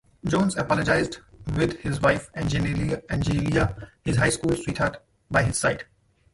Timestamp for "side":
5.59-5.85